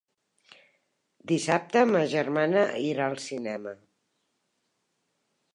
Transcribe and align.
Dissabte 1.31 1.83
ma 1.91 2.01
germana 2.15 2.65
irà 2.95 3.11
al 3.13 3.21
cinema. 3.29 3.79